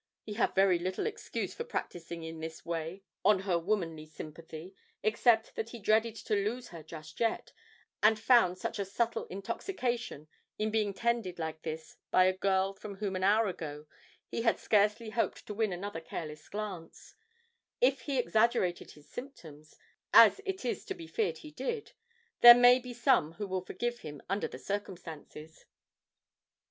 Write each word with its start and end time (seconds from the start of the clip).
He 0.23 0.33
had 0.33 0.55
very 0.55 0.79
little 0.79 1.05
excuse 1.05 1.53
for 1.53 1.63
practising 1.63 2.23
in 2.23 2.39
this 2.39 2.65
way 2.65 3.03
on 3.23 3.41
her 3.41 3.59
womanly 3.59 4.07
sympathy, 4.07 4.73
except 5.03 5.53
that 5.55 5.69
he 5.69 5.77
dreaded 5.79 6.15
to 6.15 6.33
lose 6.33 6.69
her 6.69 6.81
just 6.81 7.19
yet, 7.19 7.53
and 8.01 8.19
found 8.19 8.57
such 8.57 8.79
a 8.79 8.85
subtle 8.85 9.25
intoxication 9.27 10.27
in 10.57 10.71
being 10.71 10.91
tended 10.95 11.37
like 11.37 11.61
this 11.61 11.97
by 12.09 12.23
a 12.23 12.33
girl 12.35 12.73
from 12.73 12.95
whom 12.95 13.15
an 13.15 13.23
hour 13.23 13.45
ago 13.45 13.85
he 14.27 14.41
had 14.41 14.57
scarcely 14.57 15.11
hoped 15.11 15.45
to 15.45 15.53
win 15.53 15.71
another 15.71 16.01
careless 16.01 16.49
glance; 16.49 17.13
if 17.79 18.01
he 18.01 18.17
exaggerated 18.17 18.89
his 18.93 19.07
symptoms, 19.07 19.75
as 20.15 20.41
it 20.47 20.65
is 20.65 20.83
to 20.85 20.95
be 20.95 21.05
feared 21.05 21.37
he 21.37 21.51
did, 21.51 21.91
there 22.39 22.55
may 22.55 22.79
be 22.79 22.91
some 22.91 23.33
who 23.33 23.45
will 23.45 23.61
forgive 23.63 23.99
him 23.99 24.19
under 24.27 24.47
the 24.47 24.57
circumstances. 24.57 25.65